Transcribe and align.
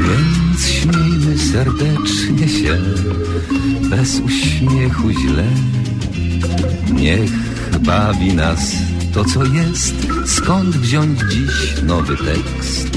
Więc 0.00 0.68
śmiejmy 0.68 1.38
serdecznie 1.38 2.48
się 2.48 2.78
Bez 3.90 4.20
uśmiechu 4.20 5.10
źle. 5.10 5.44
Niech 6.92 7.30
bawi 7.80 8.34
nas 8.34 8.72
to 9.14 9.24
co 9.24 9.44
jest. 9.44 9.94
Skąd 10.26 10.76
wziąć 10.76 11.20
dziś 11.20 11.82
nowy 11.82 12.16
tekst 12.16 12.96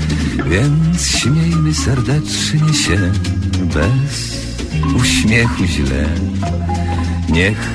Więc 0.49 1.07
śmiejmy 1.07 1.73
serdecznie 1.73 2.73
się 2.73 3.11
bez 3.73 4.41
uśmiechu 4.95 5.65
źle. 5.65 6.09
Niech 7.29 7.69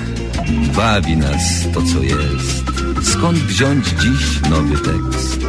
bawi 0.76 1.16
nas 1.16 1.64
to, 1.74 1.82
co 1.82 2.02
jest. 2.02 2.64
Skąd 3.02 3.38
wziąć 3.38 3.86
dziś 3.86 4.40
nowy 4.50 4.78
tekst? 4.78 5.46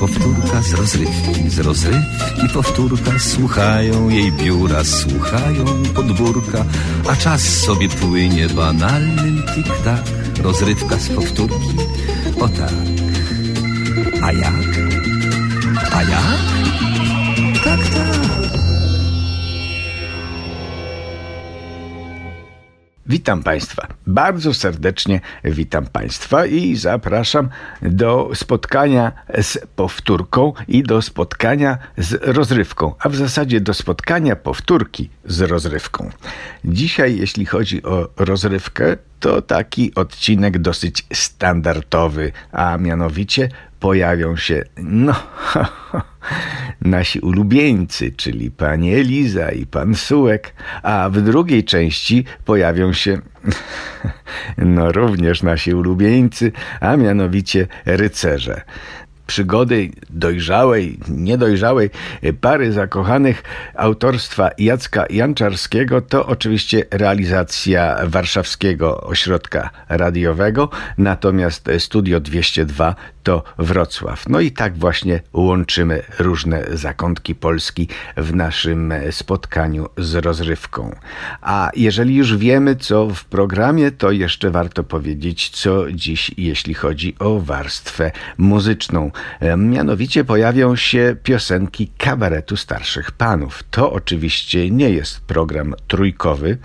Powtórka 0.00 0.62
z 0.62 0.74
rozrywki, 0.74 1.50
z 1.50 1.58
rozrywki 1.58 2.48
powtórka 2.54 3.18
Słuchają 3.18 4.08
jej 4.08 4.32
biura, 4.32 4.84
słuchają 4.84 5.64
podwórka 5.94 6.64
A 7.08 7.16
czas 7.16 7.42
sobie 7.42 7.88
płynie 7.88 8.48
banalnym 8.48 9.42
tik-tak 9.42 10.17
Rozrywka 10.42 10.98
z 10.98 11.08
powtórki, 11.08 11.76
o 12.40 12.48
tak 12.48 12.72
A 14.22 14.32
jak? 14.32 14.54
A 15.92 16.02
jak? 16.02 16.97
Witam 23.08 23.42
Państwa. 23.42 23.86
Bardzo 24.06 24.54
serdecznie 24.54 25.20
witam 25.44 25.86
Państwa 25.86 26.46
i 26.46 26.76
zapraszam 26.76 27.48
do 27.82 28.30
spotkania 28.34 29.12
z 29.42 29.66
powtórką 29.76 30.52
i 30.68 30.82
do 30.82 31.02
spotkania 31.02 31.78
z 31.98 32.22
rozrywką, 32.22 32.94
a 32.98 33.08
w 33.08 33.16
zasadzie 33.16 33.60
do 33.60 33.74
spotkania 33.74 34.36
powtórki 34.36 35.10
z 35.24 35.40
rozrywką. 35.40 36.10
Dzisiaj, 36.64 37.16
jeśli 37.16 37.46
chodzi 37.46 37.82
o 37.82 38.08
rozrywkę, 38.16 38.96
to 39.20 39.42
taki 39.42 39.94
odcinek 39.94 40.58
dosyć 40.58 41.06
standardowy, 41.12 42.32
a 42.52 42.76
mianowicie 42.76 43.48
pojawią 43.80 44.36
się, 44.36 44.64
no, 44.76 45.14
nasi 46.80 47.20
ulubieńcy, 47.20 48.12
czyli 48.12 48.50
pani 48.50 48.94
Eliza 48.94 49.50
i 49.50 49.66
pan 49.66 49.94
Sułek, 49.94 50.54
a 50.82 51.08
w 51.12 51.20
drugiej 51.20 51.64
części 51.64 52.24
pojawią 52.44 52.92
się, 52.92 53.18
no, 54.58 54.92
również 54.92 55.42
nasi 55.42 55.74
ulubieńcy, 55.74 56.52
a 56.80 56.96
mianowicie 56.96 57.66
rycerze 57.84 58.62
przygody 59.28 59.90
dojrzałej, 60.10 60.98
niedojrzałej 61.08 61.90
pary 62.40 62.72
zakochanych 62.72 63.42
autorstwa 63.74 64.50
Jacka 64.58 65.04
Janczarskiego 65.10 66.00
to 66.00 66.26
oczywiście 66.26 66.84
realizacja 66.90 67.96
Warszawskiego 68.04 69.00
Ośrodka 69.00 69.70
Radiowego, 69.88 70.70
natomiast 70.98 71.70
Studio 71.78 72.20
202 72.20 72.94
to 73.22 73.42
Wrocław. 73.58 74.28
No 74.28 74.40
i 74.40 74.52
tak 74.52 74.78
właśnie 74.78 75.20
łączymy 75.32 76.02
różne 76.18 76.64
zakątki 76.72 77.34
Polski 77.34 77.88
w 78.16 78.34
naszym 78.34 78.94
spotkaniu 79.10 79.88
z 79.96 80.14
rozrywką. 80.14 80.96
A 81.42 81.70
jeżeli 81.76 82.14
już 82.14 82.36
wiemy, 82.36 82.76
co 82.76 83.08
w 83.08 83.24
programie, 83.24 83.90
to 83.90 84.10
jeszcze 84.10 84.50
warto 84.50 84.84
powiedzieć, 84.84 85.50
co 85.50 85.92
dziś, 85.92 86.30
jeśli 86.36 86.74
chodzi 86.74 87.14
o 87.18 87.40
warstwę 87.40 88.10
muzyczną. 88.38 89.10
Mianowicie 89.56 90.24
pojawią 90.24 90.76
się 90.76 91.16
piosenki 91.22 91.90
kabaretu 91.98 92.56
starszych 92.56 93.10
panów. 93.10 93.64
To 93.70 93.92
oczywiście 93.92 94.70
nie 94.70 94.90
jest 94.90 95.20
program 95.20 95.74
trójkowy, 95.88 96.58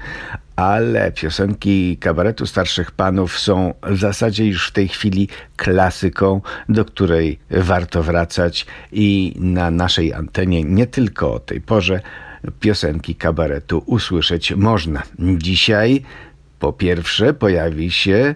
ale 0.55 1.11
piosenki 1.11 1.97
kabaretu 1.97 2.45
starszych 2.45 2.91
panów 2.91 3.39
są 3.39 3.73
w 3.83 3.97
zasadzie 3.97 4.45
już 4.45 4.67
w 4.67 4.71
tej 4.71 4.87
chwili 4.87 5.27
klasyką, 5.55 6.41
do 6.69 6.85
której 6.85 7.39
warto 7.49 8.03
wracać 8.03 8.65
i 8.91 9.35
na 9.39 9.71
naszej 9.71 10.13
antenie 10.13 10.63
nie 10.63 10.87
tylko 10.87 11.33
o 11.33 11.39
tej 11.39 11.61
porze 11.61 11.99
piosenki 12.59 13.15
kabaretu 13.15 13.83
usłyszeć 13.85 14.51
można. 14.51 15.03
Dzisiaj 15.19 16.03
po 16.59 16.73
pierwsze 16.73 17.33
pojawi 17.33 17.91
się 17.91 18.35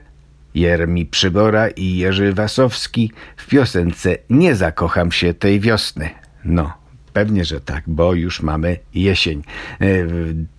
Jermi 0.58 1.06
Przybora 1.06 1.68
i 1.68 1.98
Jerzy 1.98 2.34
Wasowski 2.34 3.12
w 3.38 3.48
piosence 3.48 4.18
Nie 4.30 4.56
zakocham 4.56 5.12
się 5.12 5.34
tej 5.34 5.60
wiosny. 5.60 6.10
No, 6.46 6.74
pewnie, 7.14 7.46
że 7.46 7.62
tak, 7.62 7.84
bo 7.88 8.14
już 8.14 8.42
mamy 8.42 8.78
jesień. 8.94 9.44
E, 9.82 9.86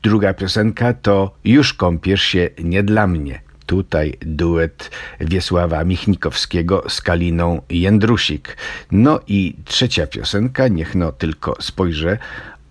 druga 0.02 0.34
piosenka 0.34 0.92
to 0.92 1.34
Już 1.44 1.74
kąpiesz 1.74 2.22
się 2.22 2.50
nie 2.58 2.82
dla 2.82 3.06
mnie. 3.06 3.40
Tutaj 3.66 4.16
duet 4.20 4.90
Wiesława 5.20 5.84
Michnikowskiego 5.84 6.84
z 6.88 7.00
Kaliną 7.00 7.62
Jędrusik. 7.70 8.56
No 8.92 9.20
i 9.26 9.54
trzecia 9.64 10.06
piosenka, 10.06 10.68
niech 10.68 10.94
no 10.94 11.12
tylko 11.12 11.56
spojrzę, 11.60 12.18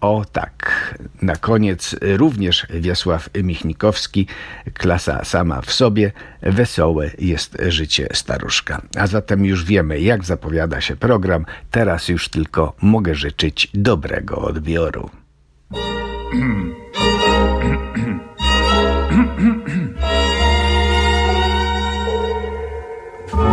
o 0.02 0.26
tak, 0.32 0.96
na 1.22 1.36
koniec 1.36 1.96
również 2.02 2.68
Wiesław 2.70 3.30
Michnikowski, 3.44 4.28
klasa 4.74 5.26
sama 5.26 5.62
w 5.62 5.72
sobie, 5.72 6.12
wesołe 6.42 7.12
jest 7.20 7.58
życie 7.68 8.08
staruszka. 8.14 8.82
A 8.98 9.08
zatem 9.08 9.46
już 9.46 9.66
wiemy, 9.66 10.00
jak 10.00 10.24
zapowiada 10.24 10.82
się 10.82 10.96
program, 10.96 11.46
teraz 11.72 12.08
już 12.08 12.30
tylko 12.30 12.74
mogę 12.82 13.16
życzyć 13.16 13.68
dobrego 13.74 14.38
odbioru. 14.38 15.10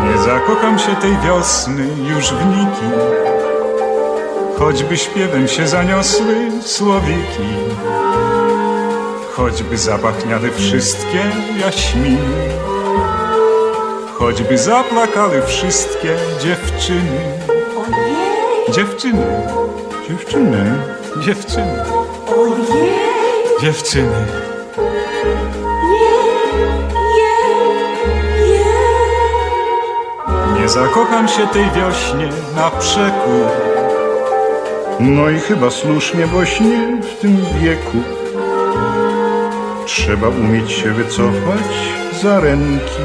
Nie 0.07 0.19
zakocham 0.23 0.79
się 0.79 0.97
tej 0.97 1.17
wiosny 1.19 1.87
już 2.09 2.31
w 2.31 2.47
nikim 2.47 3.34
Choćby 4.59 4.97
śpiewem 4.97 5.49
się 5.49 5.69
zaniosły 5.69 6.35
słowiki, 6.63 7.49
choćby 9.33 9.79
zapachniały 9.79 10.51
wszystkie 10.51 11.21
jaśminy, 11.61 12.49
choćby 14.19 14.59
zaplakały 14.59 15.43
wszystkie 15.47 16.17
dziewczyny. 16.41 17.21
Dziewczyny, 18.71 19.27
dziewczyny, 20.09 20.79
dziewczyny, 21.21 21.85
dziewczyny. 23.61 24.27
Nie 30.61 30.69
zakocham 30.69 31.29
się 31.29 31.47
tej 31.47 31.71
wiośnie 31.71 32.29
na 32.57 32.71
przekór 32.71 33.74
no 35.01 35.31
i 35.31 35.39
chyba 35.41 35.71
słusznie 35.71 36.27
właśnie 36.27 36.99
w 37.03 37.21
tym 37.21 37.37
wieku. 37.63 37.99
Trzeba 39.87 40.29
umieć 40.29 40.73
się 40.73 40.91
wycofać 40.91 41.65
za 42.23 42.41
ręki. 42.41 43.03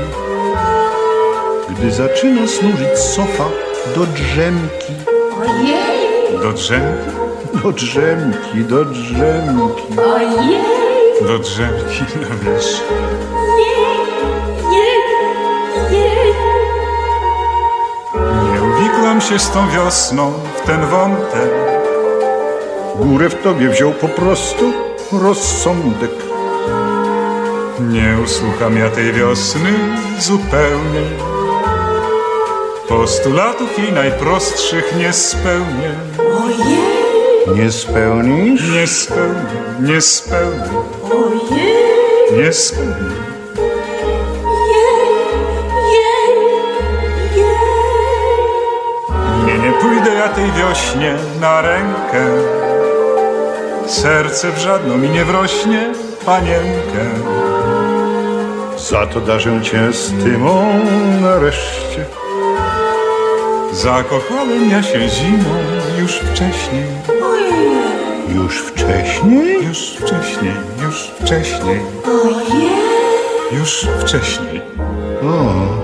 Gdy 1.69 1.91
zaczyna 1.91 2.47
służyć 2.47 2.99
sofa 2.99 3.45
do 3.95 4.05
drzemki, 4.05 4.93
Ojej, 5.41 6.39
Do 6.43 6.53
drzemki, 6.53 7.09
do 7.63 7.71
drzemki, 7.71 8.63
do 8.63 8.85
drzemki. 8.85 9.83
ojej, 10.15 10.57
do 11.27 11.39
drzemki, 11.39 12.03
no 12.15 12.51
wiesz. 12.53 12.81
Nie 18.53 18.61
uwiklam 18.63 19.21
się 19.21 19.39
z 19.39 19.51
tą 19.51 19.69
wiosną 19.69 20.33
w 20.55 20.61
ten 20.61 20.85
wątek. 20.85 21.68
Górę 22.99 23.29
w 23.29 23.43
tobie 23.43 23.69
wziął 23.69 23.91
po 23.91 24.07
prostu 24.07 24.73
rozsądek. 25.11 26.11
Nie 27.79 28.17
usłucham 28.23 28.77
ja 28.77 28.89
tej 28.89 29.13
wiosny 29.13 29.73
zupełnie. 30.19 31.01
Postulatów 32.89 33.79
jej 33.79 33.93
najprostszych 33.93 34.95
nie 34.97 35.13
spełnię. 35.13 35.91
Ojej, 36.43 37.59
Nie 37.63 37.71
spełnisz? 37.71 38.71
Nie 38.71 38.87
spełnię, 38.87 39.61
nie 39.79 40.01
spełnię, 40.01 40.81
ojej, 41.11 41.73
nie 42.37 42.53
spełnię. 42.53 43.19
Nie, 49.45 49.57
nie 49.59 49.71
pójdę 49.71 50.13
ja 50.13 50.29
tej 50.29 50.51
wiośnie 50.51 51.15
na 51.41 51.61
rękę. 51.61 52.25
Serce 53.89 54.51
w 54.51 54.57
żadną 54.57 54.97
mi 54.97 55.09
nie 55.09 55.25
wrośnie, 55.25 55.93
panienkę. 56.25 57.05
Za 58.89 59.05
to 59.05 59.21
darzę 59.21 59.61
cię 59.61 59.93
stymą 59.93 60.79
nareszcie. 61.21 62.05
Zakochałem 63.73 64.69
ja 64.69 64.83
się 64.83 65.09
zimą 65.09 65.55
już 65.99 66.11
wcześniej, 66.11 66.85
Już 68.35 68.59
wcześniej? 68.61 69.67
już 69.67 69.79
wcześniej, 69.97 70.53
już 70.83 71.11
wcześniej, 71.21 71.79
już 73.51 73.87
wcześniej. 73.99 74.61
Ojej. 75.21 75.78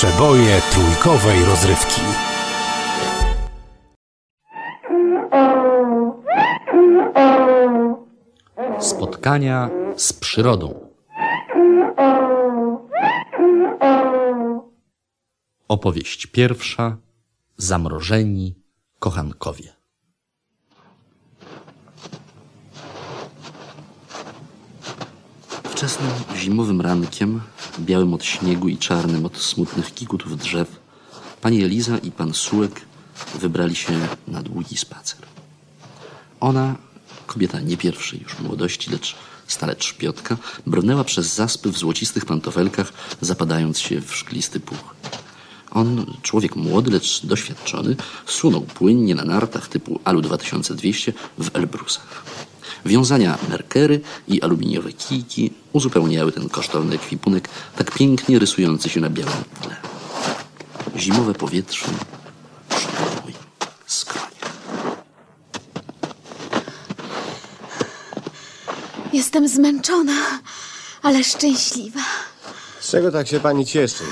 Przeboje 0.00 0.60
trójkowej 0.70 1.44
rozrywki. 1.44 2.00
Spotkania 8.78 9.70
z 9.96 10.12
przyrodą. 10.12 10.88
Opowieść 15.68 16.26
pierwsza. 16.26 16.96
Zamrożeni 17.56 18.54
kochankowie. 18.98 19.72
Wczesnym 25.64 26.10
zimowym 26.36 26.80
rankiem, 26.80 27.40
białym 27.80 28.14
od 28.14 28.24
śniegu 28.24 28.68
i 28.68 28.78
czarnym 28.78 29.26
od 29.26 29.38
smutnych 29.38 29.94
kikutów 29.94 30.38
drzew, 30.38 30.80
pani 31.40 31.64
Eliza 31.64 31.98
i 31.98 32.10
pan 32.10 32.34
Sułek 32.34 32.80
wybrali 33.40 33.76
się 33.76 33.92
na 34.28 34.42
długi 34.42 34.76
spacer. 34.76 35.20
Ona, 36.40 36.74
kobieta 37.26 37.60
nie 37.60 37.76
pierwszej 37.76 38.20
już 38.20 38.38
młodości, 38.38 38.90
lecz 38.90 39.16
stale 39.46 39.76
trzpiotka, 39.76 40.36
brnęła 40.66 41.04
przez 41.04 41.34
zaspy 41.34 41.72
w 41.72 41.78
złocistych 41.78 42.24
pantofelkach, 42.24 42.92
zapadając 43.20 43.78
się 43.78 44.00
w 44.00 44.14
szklisty 44.14 44.60
puch. 44.60 44.94
On, 45.70 46.06
człowiek 46.22 46.56
młody, 46.56 46.90
lecz 46.90 47.26
doświadczony, 47.26 47.96
sunął 48.26 48.60
płynnie 48.60 49.14
na 49.14 49.24
nartach 49.24 49.68
typu 49.68 50.00
Alu 50.04 50.20
2200 50.20 51.12
w 51.38 51.56
Elbrusach. 51.56 52.24
Wiązania 52.86 53.38
merkery 53.48 54.00
i 54.28 54.42
aluminiowe 54.42 54.92
kijki 54.92 55.52
uzupełniały 55.72 56.32
ten 56.32 56.48
kosztowny 56.48 56.94
ekwipunek, 56.94 57.48
tak 57.76 57.90
pięknie 57.90 58.38
rysujący 58.38 58.88
się 58.88 59.00
na 59.00 59.10
białym 59.10 59.44
tle. 59.62 59.76
Zimowe 60.96 61.34
powietrze 61.34 61.86
szukało 62.80 63.28
im 63.28 63.34
skronia. 63.86 64.30
Jestem 69.12 69.48
zmęczona, 69.48 70.40
ale 71.02 71.24
szczęśliwa. 71.24 72.00
Z 72.80 72.90
czego 72.90 73.12
tak 73.12 73.28
się 73.28 73.40
pani 73.40 73.66
cieszy? 73.66 74.04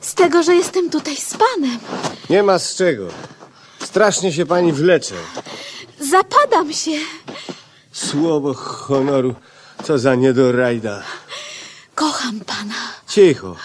Z 0.00 0.14
tego, 0.14 0.42
że 0.42 0.54
jestem 0.54 0.90
tutaj 0.90 1.16
z 1.16 1.30
panem. 1.36 1.78
Nie 2.30 2.42
ma 2.42 2.58
z 2.58 2.76
czego. 2.76 3.08
Strasznie 3.84 4.32
się 4.32 4.46
pani 4.46 4.72
wlecze. 4.72 5.14
Zapadam 6.10 6.72
się. 6.72 6.90
Słowo 8.06 8.54
honoru, 8.54 9.34
co 9.84 9.98
za 9.98 10.14
niedorajda. 10.14 11.02
Kocham 11.94 12.40
pana. 12.40 12.74
Cicho. 13.08 13.56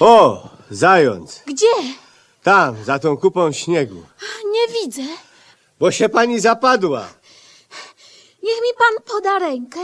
O, 0.00 0.48
zając. 0.70 1.40
Gdzie? 1.46 1.66
Tam, 2.42 2.84
za 2.84 2.98
tą 2.98 3.16
kupą 3.16 3.52
śniegu. 3.52 4.02
Nie 4.52 4.74
widzę. 4.80 5.02
Bo 5.80 5.90
się 5.90 6.08
pani 6.08 6.40
zapadła. 6.40 7.08
Niech 8.42 8.60
mi 8.62 8.72
pan 8.78 9.04
poda 9.14 9.38
rękę. 9.38 9.80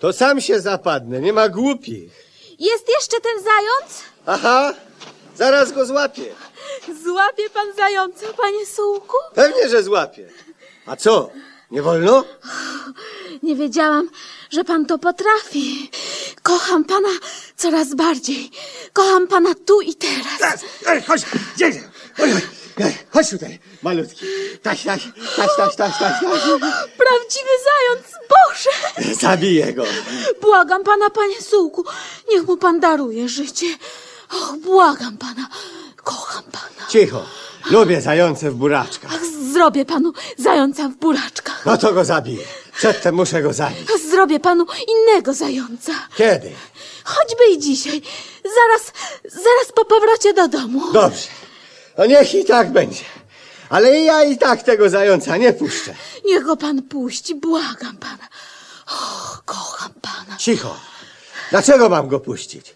To 0.00 0.12
sam 0.12 0.40
się 0.40 0.60
zapadnę, 0.60 1.20
nie 1.20 1.32
ma 1.32 1.48
głupich. 1.48 2.12
Jest 2.58 2.88
jeszcze 2.88 3.20
ten 3.20 3.42
zając? 3.44 4.02
Aha, 4.26 4.74
zaraz 5.36 5.72
go 5.72 5.86
złapię. 5.86 6.34
Złapie 7.04 7.50
pan 7.50 7.74
zająca, 7.76 8.26
panie 8.36 8.66
Sułku? 8.66 9.16
Pewnie, 9.34 9.68
że 9.68 9.82
złapię. 9.82 10.28
A 10.86 10.96
co, 10.96 11.30
nie 11.72 11.82
wolno? 11.82 12.24
Nie 13.42 13.56
wiedziałam, 13.56 14.10
że 14.50 14.64
pan 14.64 14.86
to 14.86 14.98
potrafi. 14.98 15.90
Kocham 16.42 16.84
pana 16.84 17.08
coraz 17.56 17.94
bardziej. 17.94 18.50
Kocham 18.92 19.28
pana 19.28 19.54
tu 19.66 19.80
i 19.80 19.94
teraz. 19.94 20.64
Ej, 20.86 21.02
chodź, 21.02 21.22
gdzie? 21.56 21.66
Oj, 22.18 22.32
oj, 22.32 22.40
ej, 22.80 22.98
chodź 23.10 23.30
tutaj, 23.30 23.58
malutki. 23.82 24.26
Taś, 24.62 24.84
taś, 24.84 25.02
taś, 25.36 25.48
taś, 25.56 25.76
taś, 25.76 25.76
taś, 25.76 25.98
taś. 25.98 26.20
Prawdziwy 26.98 27.54
zając, 27.68 28.06
Boże! 28.32 29.14
Zabiję 29.20 29.72
go. 29.72 29.84
Błagam 30.40 30.84
pana, 30.84 31.10
panie 31.10 31.42
Sułku, 31.42 31.84
niech 32.30 32.46
mu 32.46 32.56
pan 32.56 32.80
daruje 32.80 33.28
życie. 33.28 33.66
Och, 34.30 34.56
błagam 34.56 35.16
pana, 35.18 35.48
kocham 36.04 36.42
pana. 36.42 36.88
Cicho, 36.88 37.26
lubię 37.70 38.00
zające 38.00 38.50
w 38.50 38.54
buraczkach. 38.54 39.10
Ach, 39.14 39.20
zrobię 39.52 39.84
panu 39.84 40.12
zająca 40.38 40.88
w 40.88 40.94
buraczkach. 40.96 41.66
No 41.66 41.76
to 41.78 41.92
go 41.92 42.04
zabiję. 42.04 42.44
Przedtem 42.76 43.14
muszę 43.14 43.42
go 43.42 43.52
zabić. 43.52 43.88
Zrobię 44.10 44.40
panu 44.40 44.66
innego 44.88 45.34
zająca. 45.34 45.92
Kiedy? 46.16 46.50
Choćby 47.04 47.44
i 47.54 47.58
dzisiaj. 47.58 48.02
Zaraz, 48.44 48.92
zaraz 49.24 49.72
po 49.74 49.84
powrocie 49.84 50.34
do 50.34 50.48
domu. 50.48 50.92
Dobrze. 50.92 51.28
No 51.98 52.06
niech 52.06 52.34
i 52.34 52.44
tak 52.44 52.72
będzie. 52.72 53.04
Ale 53.68 54.00
ja 54.00 54.24
i 54.24 54.38
tak 54.38 54.62
tego 54.62 54.90
zająca 54.90 55.36
nie 55.36 55.52
puszczę. 55.52 55.94
Niech 56.24 56.44
go 56.44 56.56
pan 56.56 56.82
puści, 56.82 57.34
błagam 57.34 57.96
pana. 57.96 58.28
Och, 58.86 59.42
kocham 59.44 59.92
pana. 60.02 60.36
Cicho. 60.38 60.76
Dlaczego 61.50 61.88
mam 61.88 62.08
go 62.08 62.20
puścić? 62.20 62.74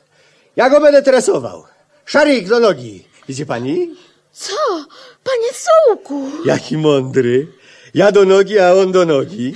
Ja 0.57 0.71
go 0.71 0.81
będę 0.81 1.03
tresował. 1.03 1.65
Szarik 2.05 2.49
do 2.49 2.61
nogi. 2.61 3.05
Widzi 3.29 3.47
pani? 3.47 3.97
Co? 4.37 4.85
Panie 5.25 5.49
Sułku! 5.65 6.31
Jaki 6.45 6.77
mądry. 6.77 7.47
Ja 7.95 8.13
do 8.13 8.25
nogi, 8.25 8.59
a 8.59 8.73
on 8.75 8.93
do 8.93 9.05
nogi. 9.05 9.55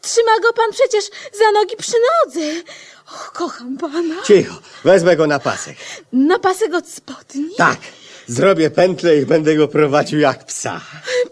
Trzyma 0.00 0.40
go 0.42 0.52
pan 0.52 0.70
przecież 0.72 1.04
za 1.38 1.52
nogi 1.52 1.76
przy 1.76 1.92
nodze. 2.08 2.62
Och, 3.06 3.32
kocham 3.32 3.76
pana. 3.76 4.22
Cicho. 4.26 4.54
Wezmę 4.84 5.16
go 5.16 5.26
na 5.26 5.38
pasek. 5.38 5.76
Na 6.12 6.38
pasek 6.38 6.74
od 6.74 6.88
spodni? 6.88 7.44
Tak. 7.56 7.78
Zrobię 8.26 8.70
pętlę 8.70 9.16
i 9.16 9.26
będę 9.26 9.56
go 9.56 9.68
prowadził 9.68 10.20
jak 10.20 10.46
psa. 10.46 10.80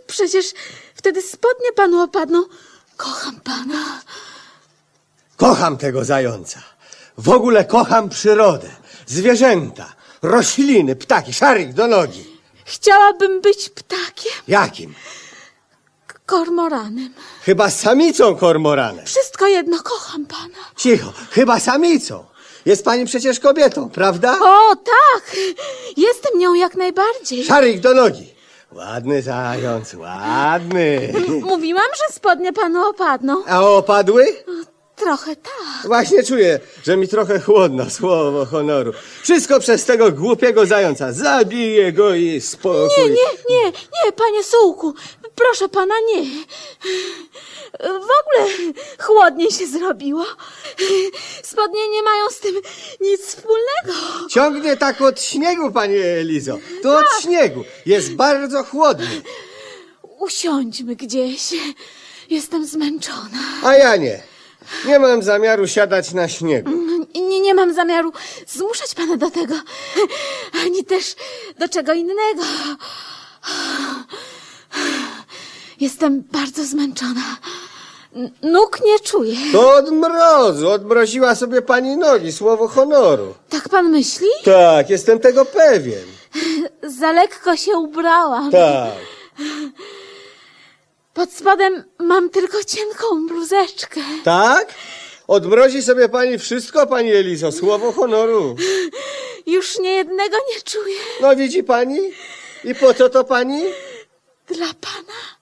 Przecież 0.06 0.46
wtedy 0.94 1.22
spodnie 1.22 1.72
panu 1.72 2.02
opadną. 2.02 2.44
Kocham 2.96 3.40
pana. 3.40 4.02
Kocham 5.36 5.76
tego 5.76 6.04
zająca. 6.04 6.62
W 7.18 7.28
ogóle 7.28 7.64
kocham 7.64 8.08
przyrodę. 8.08 8.68
Zwierzęta, 9.06 9.92
rośliny, 10.22 10.96
ptaki. 10.96 11.32
Szarik 11.32 11.72
do 11.72 11.86
nogi. 11.86 12.25
Chciałabym 12.66 13.40
być 13.40 13.68
ptakiem, 13.68 14.32
Jakim? 14.48 14.94
k- 16.06 16.18
kormoranem. 16.26 17.14
Chyba 17.42 17.70
samicą 17.70 18.36
kormoranem. 18.36 19.06
Wszystko 19.06 19.46
jedno, 19.46 19.78
kocham 19.82 20.26
pana. 20.26 20.58
Cicho, 20.76 21.12
chyba 21.30 21.60
samicą. 21.60 22.24
Jest 22.66 22.84
pani 22.84 23.06
przecież 23.06 23.40
kobietą, 23.40 23.90
prawda? 23.90 24.38
O, 24.40 24.76
tak! 24.76 25.36
Jestem 25.96 26.38
nią 26.38 26.54
jak 26.54 26.74
najbardziej. 26.74 27.44
Szarik 27.44 27.80
do 27.80 27.94
nogi. 27.94 28.34
Ładny 28.72 29.22
zając, 29.22 29.94
ładny. 29.94 31.12
M- 31.14 31.40
Mówiłam, 31.42 31.86
że 31.96 32.14
spodnie 32.14 32.52
panu 32.52 32.88
opadną. 32.88 33.44
A 33.48 33.60
opadły? 33.62 34.26
Trochę 34.96 35.36
tak. 35.36 35.86
Właśnie 35.86 36.22
czuję, 36.22 36.60
że 36.84 36.96
mi 36.96 37.08
trochę 37.08 37.40
chłodno, 37.40 37.90
słowo 37.90 38.46
honoru. 38.46 38.92
Wszystko 39.22 39.60
przez 39.60 39.84
tego 39.84 40.12
głupiego 40.12 40.66
zająca. 40.66 41.12
Zabiję 41.12 41.92
go 41.92 42.14
i 42.14 42.40
spokój. 42.40 42.88
Nie, 42.98 43.08
nie, 43.08 43.14
nie, 43.50 43.64
nie, 44.04 44.12
panie 44.12 44.44
Sułku. 44.44 44.94
Proszę 45.34 45.68
pana, 45.68 45.94
nie. 46.00 46.22
W 47.80 48.10
ogóle 48.20 48.72
chłodniej 48.98 49.50
się 49.50 49.66
zrobiło. 49.66 50.24
Spodnie 51.42 51.88
nie 51.88 52.02
mają 52.02 52.30
z 52.30 52.38
tym 52.38 52.54
nic 53.00 53.20
wspólnego. 53.20 54.28
Ciągnie 54.30 54.76
tak 54.76 55.00
od 55.00 55.22
śniegu, 55.22 55.72
panie 55.72 56.04
Elizo. 56.04 56.58
To 56.82 56.98
od 56.98 57.22
śniegu. 57.22 57.64
Jest 57.86 58.14
bardzo 58.14 58.64
chłodny. 58.64 59.22
Usiądźmy 60.18 60.96
gdzieś. 60.96 61.42
Jestem 62.30 62.66
zmęczona. 62.66 63.38
A 63.62 63.74
ja 63.74 63.96
nie. 63.96 64.35
Nie 64.86 64.98
mam 64.98 65.22
zamiaru 65.22 65.66
siadać 65.66 66.12
na 66.12 66.28
śniegu. 66.28 66.70
Nie, 67.14 67.40
nie 67.40 67.54
mam 67.54 67.74
zamiaru 67.74 68.12
zmuszać 68.46 68.94
pana 68.94 69.16
do 69.16 69.30
tego, 69.30 69.54
ani 70.64 70.84
też 70.84 71.14
do 71.58 71.68
czego 71.68 71.92
innego. 71.92 72.42
Jestem 75.80 76.24
bardzo 76.32 76.64
zmęczona. 76.64 77.36
Nóg 78.42 78.78
nie 78.84 79.00
czuję. 79.00 79.36
To 79.52 79.74
od 79.74 79.90
mrozu. 79.90 80.70
Odmroziła 80.70 81.34
sobie 81.34 81.62
pani 81.62 81.96
nogi, 81.96 82.32
słowo 82.32 82.68
honoru. 82.68 83.34
Tak 83.48 83.68
pan 83.68 83.90
myśli? 83.90 84.26
Tak, 84.44 84.90
jestem 84.90 85.18
tego 85.20 85.44
pewien. 85.44 86.04
Za 86.82 87.12
lekko 87.12 87.56
się 87.56 87.72
ubrałam. 87.72 88.50
Tak. 88.50 88.92
Pod 91.16 91.32
spodem 91.32 91.84
mam 91.98 92.30
tylko 92.30 92.64
cienką 92.64 93.26
bluzeczkę. 93.28 94.00
Tak? 94.24 94.74
Odmrozi 95.28 95.82
sobie 95.82 96.08
pani 96.08 96.38
wszystko, 96.38 96.86
pani 96.86 97.12
Elizo, 97.12 97.52
słowo 97.52 97.92
honoru. 97.92 98.56
Już 99.46 99.78
niejednego 99.78 100.36
nie 100.54 100.60
czuję. 100.64 101.00
No 101.20 101.36
widzi 101.36 101.64
pani? 101.64 101.98
I 102.64 102.74
po 102.74 102.94
co 102.94 103.08
to 103.08 103.24
pani? 103.24 103.62
Dla 104.48 104.66
pana. 104.66 105.35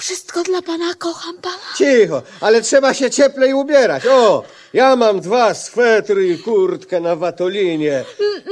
Wszystko 0.00 0.42
dla 0.42 0.62
pana, 0.62 0.94
kocham 0.94 1.36
pana. 1.38 1.74
Cicho, 1.78 2.22
ale 2.40 2.62
trzeba 2.62 2.94
się 2.94 3.10
cieplej 3.10 3.54
ubierać. 3.54 4.06
O, 4.06 4.42
ja 4.72 4.96
mam 4.96 5.20
dwa 5.20 5.54
swetry 5.54 6.28
i 6.28 6.38
kurtkę 6.38 7.00
na 7.00 7.16
watolinie. 7.16 8.04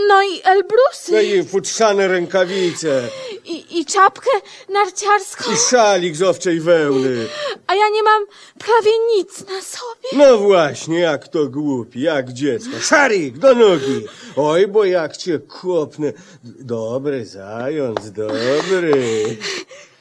No 0.09 0.23
i 0.23 0.41
elbrusy. 0.45 1.13
No 1.13 1.21
i 1.21 1.45
futrzane 1.45 2.09
rękawice. 2.09 3.03
I, 3.45 3.81
I 3.81 3.85
czapkę 3.87 4.31
narciarską. 4.69 5.53
I 5.53 5.57
szalik 5.71 6.17
z 6.17 6.23
owczej 6.23 6.61
wełny. 6.61 7.27
A 7.67 7.75
ja 7.75 7.89
nie 7.89 8.03
mam 8.03 8.27
prawie 8.59 8.91
nic 9.17 9.41
na 9.41 9.63
sobie. 9.63 10.09
No 10.13 10.39
właśnie, 10.39 10.99
jak 10.99 11.29
to 11.29 11.47
głupi, 11.47 12.01
jak 12.01 12.33
dziecko. 12.33 12.81
Szarik, 12.81 13.39
do 13.39 13.55
nogi. 13.55 14.07
Oj, 14.37 14.67
bo 14.67 14.85
jak 14.85 15.17
cię 15.17 15.39
kopnę. 15.39 16.13
Dobry 16.45 17.27
zając, 17.27 18.11
dobry. 18.13 18.93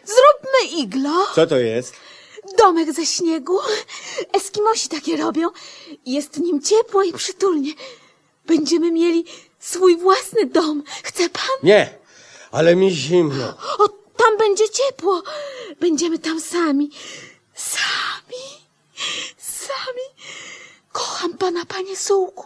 Zróbmy 0.07 0.81
iglo. 0.81 1.27
Co 1.35 1.47
to 1.47 1.57
jest? 1.57 1.93
Domek 2.57 2.93
ze 2.93 3.05
śniegu. 3.05 3.59
Eskimosi 4.33 4.89
takie 4.89 5.17
robią. 5.17 5.49
Jest 6.05 6.35
w 6.35 6.39
nim 6.39 6.61
ciepło 6.61 7.03
i 7.03 7.13
przytulnie. 7.13 7.73
Będziemy 8.45 8.91
mieli 8.91 9.25
swój 9.59 9.97
własny 9.97 10.45
dom. 10.45 10.83
Chce 11.03 11.29
pan? 11.29 11.57
Nie, 11.63 11.97
ale 12.51 12.75
mi 12.75 12.91
zimno. 12.91 13.53
O, 13.79 13.87
tam 14.17 14.37
będzie 14.37 14.69
ciepło. 14.69 15.23
Będziemy 15.79 16.19
tam 16.19 16.41
sami. 16.41 16.91
Sami. 17.55 18.43
Sami. 19.37 20.07
Kocham 20.91 21.33
pana, 21.37 21.65
panie 21.65 21.97
Sułku. 21.97 22.45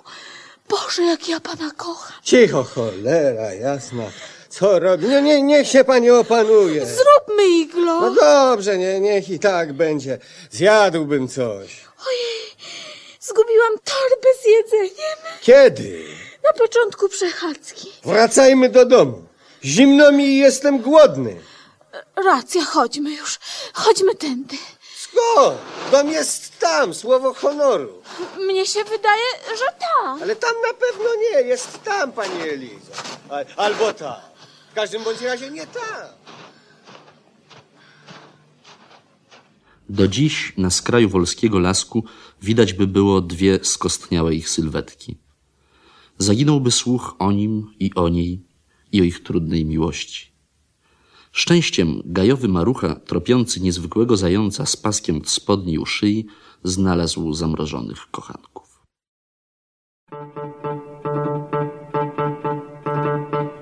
Boże, 0.70 1.04
jak 1.04 1.28
ja 1.30 1.40
pana 1.40 1.72
kocham. 1.72 2.22
Cicho, 2.24 2.64
cholera 2.64 3.54
jasna. 3.54 4.04
Co 4.52 4.80
robi? 4.80 5.08
No 5.08 5.20
nie, 5.20 5.42
niech 5.42 5.68
się 5.68 5.84
pani 5.84 6.10
opanuje. 6.12 6.86
Zróbmy 6.86 7.48
iglo. 7.48 8.02
No 8.02 8.12
dobrze, 8.16 8.78
nie, 8.78 9.00
niech 9.00 9.30
i 9.30 9.40
tak 9.40 9.74
będzie. 9.74 10.18
Zjadłbym 10.52 11.28
coś. 11.28 11.86
Ojej, 12.08 12.56
zgubiłam 13.20 13.74
torbę 13.74 14.30
z 14.42 14.46
jedzeniem. 14.46 15.18
Kiedy? 15.42 16.06
Na 16.44 16.54
początku 16.54 17.10
przechadzki. 17.10 17.92
Wracajmy 18.06 18.70
do 18.70 18.86
domu. 18.86 19.24
Zimno 19.64 20.12
mi 20.12 20.26
i 20.26 20.38
jestem 20.38 20.80
głodny. 20.80 21.42
Racja, 22.26 22.64
chodźmy 22.66 23.12
już. 23.12 23.40
Chodźmy 23.74 24.16
tędy. 24.16 24.56
Skąd? 24.98 25.58
Dom 25.92 26.10
jest 26.12 26.60
tam, 26.60 26.94
słowo 26.94 27.34
honoru. 27.34 28.04
Mnie 28.38 28.66
się 28.66 28.84
wydaje, 28.84 29.24
że 29.58 29.66
tak. 29.66 30.22
Ale 30.22 30.36
tam 30.36 30.52
na 30.68 30.74
pewno 30.74 31.10
nie, 31.16 31.42
jest 31.42 31.84
tam, 31.84 32.12
pani 32.12 32.42
Elizo. 32.50 32.92
Al, 33.30 33.46
albo 33.58 33.94
tam. 33.94 34.31
W 34.72 34.74
każdym 34.74 35.04
bądź 35.04 35.22
razie 35.22 35.52
nie 35.52 35.68
tam. 35.68 36.08
Do 39.90 40.08
dziś 40.08 40.54
na 40.58 40.70
skraju 40.70 41.10
wolskiego 41.10 41.60
lasku 41.60 42.06
widać 42.42 42.74
by 42.74 42.88
było 42.88 43.22
dwie 43.22 43.60
skostniałe 43.64 44.36
ich 44.36 44.50
sylwetki. 44.50 45.18
Zaginąłby 46.18 46.72
słuch 46.72 47.16
o 47.20 47.32
nim 47.32 47.74
i 47.80 47.94
o 47.96 48.10
niej 48.10 48.46
i 48.92 49.02
o 49.02 49.04
ich 49.04 49.24
trudnej 49.24 49.66
miłości. 49.66 50.32
Szczęściem 51.32 52.02
gajowy 52.06 52.48
marucha, 52.48 52.96
tropiący 52.96 53.62
niezwykłego 53.62 54.18
zająca 54.18 54.66
z 54.66 54.78
paskiem 54.78 55.22
w 55.22 55.30
spodni 55.30 55.80
u 55.80 55.86
szyi, 55.86 56.26
znalazł 56.64 57.34
zamrożonych 57.34 58.12
kochanków. 58.12 58.71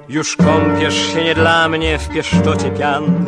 Już 0.09 0.35
kąpiesz 0.35 1.13
się 1.13 1.23
nie 1.23 1.35
dla 1.35 1.69
mnie 1.69 1.99
w 1.99 2.09
pieszczocie 2.09 2.71
pian. 2.71 3.25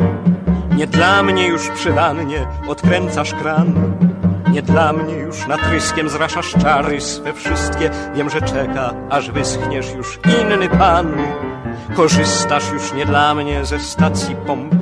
Nie 0.76 0.86
dla 0.86 1.22
mnie 1.22 1.46
już 1.46 1.68
przy 1.68 1.92
wannie 1.92 2.46
odkręcasz 2.68 3.34
kran. 3.34 3.94
Nie 4.50 4.62
dla 4.62 4.92
mnie 4.92 5.14
już 5.14 5.46
natryskiem 5.46 6.08
zraszasz 6.08 6.52
czary 6.62 7.00
swe 7.00 7.32
wszystkie. 7.32 7.90
Wiem, 8.14 8.30
że 8.30 8.42
czeka, 8.42 8.94
aż 9.10 9.30
wyschniesz 9.30 9.94
już 9.94 10.18
inny 10.24 10.68
pan. 10.68 11.12
Korzystasz 11.96 12.72
już 12.72 12.92
nie 12.92 13.06
dla 13.06 13.34
mnie 13.34 13.64
ze 13.64 13.78
stacji 13.80 14.36
pomp. 14.46 14.74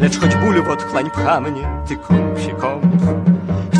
Lecz 0.00 0.20
choć 0.20 0.36
ból 0.36 0.62
w 0.62 0.70
otchłań 0.70 1.10
pcha 1.10 1.40
mnie, 1.40 1.68
ty 1.88 1.96
kąp 1.96 2.40
się 2.40 2.50
kąp 2.50 2.84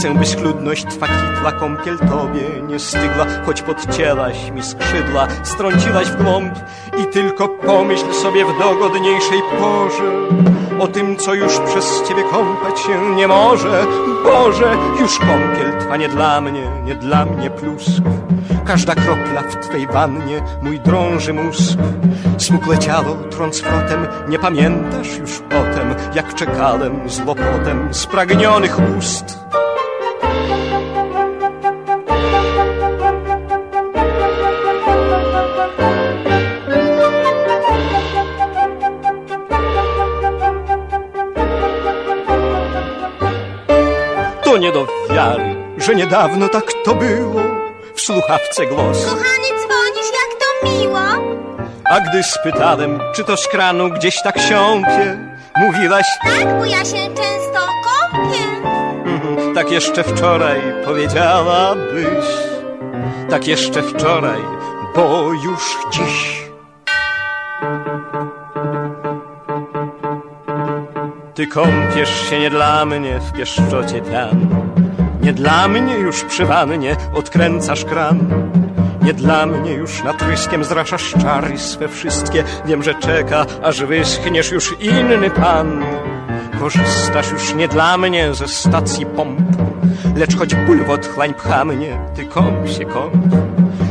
Chcę, 0.02 0.14
by 0.14 0.26
schludność 0.26 0.84
twa 0.84 1.06
kitła 1.06 1.52
kąpiel 1.52 1.98
tobie 1.98 2.62
nie 2.68 2.78
stygła, 2.78 3.26
choć 3.46 3.62
podcięłaś 3.62 4.50
mi 4.50 4.62
skrzydła, 4.62 5.28
strąciłaś 5.42 6.06
w 6.06 6.22
głąb 6.22 6.54
i 6.98 7.06
tylko 7.06 7.48
pomyśl 7.48 8.12
sobie 8.12 8.44
w 8.44 8.58
dogodniejszej 8.58 9.42
porze 9.60 10.12
o 10.80 10.86
tym, 10.86 11.16
co 11.16 11.34
już 11.34 11.58
przez 11.58 12.02
ciebie 12.08 12.22
kąpać 12.22 12.80
się 12.80 13.14
nie 13.14 13.28
może. 13.28 13.86
Boże, 14.24 14.76
już 15.00 15.18
kąpiel 15.18 15.80
twa 15.80 15.96
nie 15.96 16.08
dla 16.08 16.40
mnie, 16.40 16.70
nie 16.84 16.94
dla 16.94 17.24
mnie 17.24 17.50
plusk. 17.50 18.02
Każda 18.64 18.94
kropla 18.94 19.42
w 19.42 19.56
twej 19.56 19.86
wannie 19.86 20.42
mój 20.62 20.80
drąży 20.80 21.32
mózg. 21.32 21.78
Smukłe 22.38 22.78
ciało 22.78 23.14
trąc 23.30 23.60
frotem, 23.60 24.06
nie 24.28 24.38
pamiętasz 24.38 25.18
już 25.18 25.38
potem, 25.38 25.94
jak 26.14 26.34
czekałem 26.34 27.10
z 27.10 27.20
łopotem 27.26 27.88
spragnionych 27.94 28.76
ust. 28.98 29.42
Że 45.92 45.96
niedawno 45.98 46.48
tak 46.48 46.64
to 46.84 46.94
było. 46.94 47.40
W 47.94 48.00
słuchawce 48.00 48.66
głos. 48.66 49.04
Kochany, 49.04 49.48
dzwonisz, 49.48 50.10
jak 50.12 50.38
to 50.40 50.68
miło. 50.68 51.00
A 51.84 52.00
gdy 52.00 52.22
spytałem, 52.22 53.00
czy 53.14 53.24
to 53.24 53.36
z 53.36 53.48
kranu 53.48 53.90
gdzieś 53.90 54.22
tak 54.22 54.38
siąpie, 54.40 55.18
mówiłaś, 55.56 56.06
Tak, 56.24 56.58
bo 56.58 56.64
ja 56.64 56.84
się 56.84 56.96
często 57.14 57.60
kąpię. 57.84 58.68
"Mhm, 59.06 59.54
tak 59.54 59.70
jeszcze 59.70 60.02
wczoraj 60.04 60.60
powiedziałabyś. 60.84 62.24
Tak 63.30 63.46
jeszcze 63.48 63.82
wczoraj, 63.82 64.40
bo 64.94 65.32
już 65.44 65.76
dziś. 65.92 66.42
Ty 71.34 71.46
kąpiesz 71.46 72.30
się 72.30 72.40
nie 72.40 72.50
dla 72.50 72.84
mnie 72.84 73.20
w 73.20 73.32
pieszczocie 73.32 74.00
pian. 74.02 74.46
Nie 75.22 75.32
dla 75.32 75.68
mnie 75.68 75.94
już 75.94 76.24
przy 76.24 76.46
wannie 76.46 76.96
odkręcasz 77.14 77.84
kran. 77.84 78.18
Nie 79.02 79.14
dla 79.14 79.46
mnie 79.46 79.72
już 79.72 80.02
natryskiem 80.02 80.64
zraszasz 80.64 81.14
czary 81.22 81.58
swe 81.58 81.88
wszystkie. 81.88 82.44
Wiem, 82.66 82.82
że 82.82 82.94
czeka, 82.94 83.46
aż 83.62 83.84
wyschniesz 83.84 84.52
już 84.52 84.80
inny 84.80 85.30
pan. 85.30 85.84
Korzystasz 86.60 87.32
już 87.32 87.54
nie 87.54 87.68
dla 87.68 87.98
mnie 87.98 88.34
ze 88.34 88.48
stacji 88.48 89.06
pomp, 89.06 89.40
lecz 90.16 90.36
choć 90.36 90.54
ból 90.54 90.84
w 90.84 90.90
otchłań 90.90 91.34
pcha 91.34 91.64
mnie, 91.64 91.98
ty 92.14 92.24
kąp 92.24 92.68
się 92.68 92.84
kąp. 92.84 93.14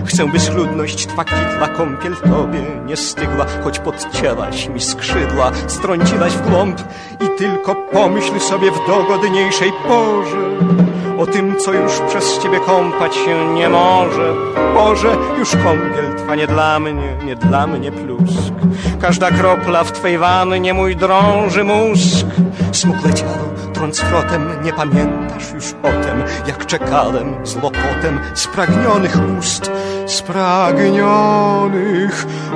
Chcę, 0.06 0.28
by 0.28 0.40
schludność 0.40 1.08
twa 1.08 1.24
kwitła 1.24 1.68
kąpiel 1.68 2.16
tobie 2.16 2.62
nie 2.86 2.98
stygła, 2.98 3.46
choć 3.64 3.80
podcięłaś 3.80 4.70
mi 4.70 4.82
skrzydła, 4.82 5.52
strąciłaś 5.68 6.34
w 6.34 6.50
głąb 6.50 6.82
i 7.22 7.38
tylko 7.38 7.76
pomyśl 7.76 8.40
sobie 8.40 8.72
w 8.72 8.88
dogodniejszej 8.88 9.72
porze 9.88 10.81
o 11.22 11.26
tym, 11.26 11.56
co 11.58 11.74
już 11.74 11.92
przez 12.08 12.40
ciebie 12.40 12.60
kąpać 12.60 13.16
się 13.16 13.54
nie 13.54 13.70
może. 13.70 14.34
Boże, 14.74 15.18
już 15.40 15.52
kąpiel 15.52 16.16
twa 16.18 16.36
nie 16.36 16.48
dla 16.48 16.80
mnie, 16.80 17.18
nie 17.26 17.36
dla 17.36 17.68
mnie 17.68 17.92
plusk. 17.92 18.54
Każda 19.02 19.32
kropla 19.32 19.84
w 19.84 19.92
twej 19.92 20.18
wannie 20.18 20.74
mój 20.74 20.96
drąży 20.96 21.64
mózg. 21.64 22.26
Smukłe 22.72 23.14
ciało 23.14 23.52
trąc 23.74 24.00
frotem, 24.00 24.50
nie 24.64 24.74
pamiętasz 24.74 25.54
już 25.54 25.74
o 25.84 25.88
tem, 26.04 26.24
jak 26.48 26.66
czekałem 26.66 27.46
z 27.46 27.56
lopotem 27.56 28.20
spragnionych 28.34 29.18
ust, 29.40 29.72
spragnionych 30.06 31.06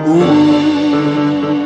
ust. 0.06 1.65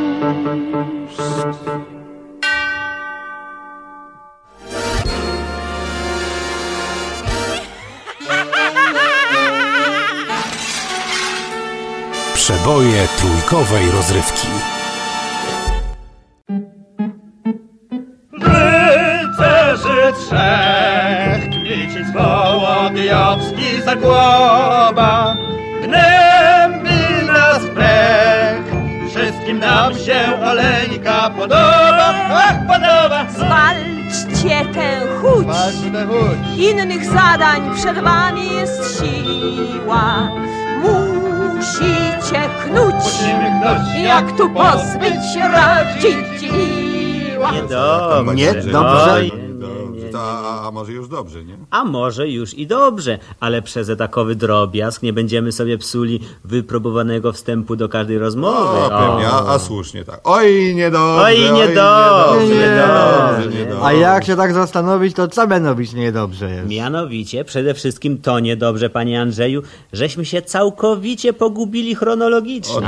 Przeboje 12.49 13.07
trójkowej 13.17 13.91
rozrywki. 13.91 14.47
Rycerzy 18.41 20.13
trzech, 20.13 21.49
Kmicic, 21.49 22.13
Wołodyjowski, 22.13 23.81
Zagłoba, 23.85 25.35
gnębi 25.83 27.25
nas 27.27 27.65
brech, 27.75 28.65
wszystkim 29.09 29.59
nam 29.59 29.93
się 29.93 30.41
olejka 30.45 31.29
podoba, 31.29 32.13
ach, 32.29 32.57
podoba! 32.67 33.25
Zwalczcie 33.29 34.73
tę 34.73 35.01
chuć. 35.21 35.47
Innych 36.57 37.05
zadań 37.05 37.75
przed 37.75 37.99
wami 37.99 38.55
jest 38.55 39.01
siła. 39.01 40.29
Musicie 41.59 42.49
knuć. 42.63 43.03
Jak 44.03 44.37
tu 44.37 44.49
pozbyć 44.49 45.33
się 45.33 45.47
radziła. 45.47 47.51
Niedobrze. 47.51 48.35
Niedobrze. 48.35 49.21
Oj, 50.15 50.21
A, 50.21 50.67
a 50.67 50.71
może 50.71 50.91
już 50.91 51.07
dobrze, 51.07 51.43
nie? 51.43 51.57
A 51.71 51.85
może 51.85 52.29
już 52.29 52.53
i 52.53 52.67
dobrze, 52.67 53.19
ale 53.39 53.61
przez 53.61 53.91
takowy 53.97 54.35
drobiazg 54.35 55.03
nie 55.03 55.13
będziemy 55.13 55.51
sobie 55.51 55.77
psuli 55.77 56.19
wypróbowanego 56.43 57.33
wstępu 57.33 57.75
do 57.75 57.89
każdej 57.89 58.17
rozmowy. 58.17 58.79
O, 58.79 58.89
pewnie, 58.89 59.27
a, 59.27 59.53
a 59.53 59.59
słusznie 59.59 60.05
tak. 60.05 60.19
Oj, 60.23 60.75
niedobrze. 60.75 61.23
Oj, 61.23 61.37
niedobrze, 61.39 62.47
niedobrze, 62.47 63.59
niedobrze. 63.59 63.85
A 63.85 63.93
jak 63.93 64.25
się 64.25 64.35
tak 64.35 64.53
zastanowić, 64.53 65.15
to 65.15 65.27
co 65.27 65.47
mianowić 65.47 65.93
niedobrze 65.93 66.49
jest? 66.51 66.69
Mianowicie, 66.69 67.45
przede 67.45 67.73
wszystkim 67.73 68.17
to 68.17 68.39
niedobrze, 68.39 68.89
panie 68.89 69.21
Andrzeju, 69.21 69.61
żeśmy 69.93 70.25
się 70.25 70.41
całkowicie 70.41 71.33
pogubili 71.33 71.95
chronologicznie. 71.95 72.87